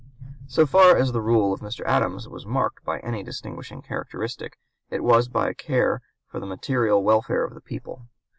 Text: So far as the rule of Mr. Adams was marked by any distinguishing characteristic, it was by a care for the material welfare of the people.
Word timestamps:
So 0.47 0.65
far 0.65 0.97
as 0.97 1.11
the 1.11 1.21
rule 1.21 1.53
of 1.53 1.59
Mr. 1.59 1.85
Adams 1.85 2.27
was 2.27 2.43
marked 2.43 2.83
by 2.83 2.97
any 3.01 3.21
distinguishing 3.21 3.83
characteristic, 3.83 4.57
it 4.89 5.03
was 5.03 5.27
by 5.27 5.47
a 5.47 5.53
care 5.53 6.01
for 6.25 6.39
the 6.39 6.47
material 6.47 7.03
welfare 7.03 7.43
of 7.43 7.53
the 7.53 7.61
people. 7.61 8.07